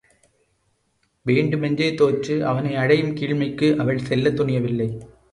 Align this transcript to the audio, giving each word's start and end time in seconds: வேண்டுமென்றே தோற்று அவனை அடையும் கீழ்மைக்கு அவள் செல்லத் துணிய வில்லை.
வேண்டுமென்றே 1.25 1.93
தோற்று 1.95 2.45
அவனை 2.45 2.75
அடையும் 2.75 3.15
கீழ்மைக்கு 3.15 3.75
அவள் 3.75 3.99
செல்லத் 3.99 4.35
துணிய 4.35 4.59
வில்லை. 4.59 4.89